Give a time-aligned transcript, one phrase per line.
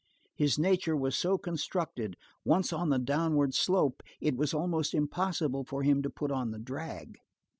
[0.35, 5.83] His nature was so constructed; once on the downward slope, it was almost impossible for
[5.83, 7.19] him to put on the drag.